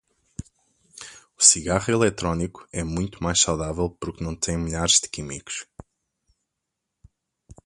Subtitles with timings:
[1.37, 5.67] O cigarro eletrônico é muito mais saudável porque não tem milhares de químicos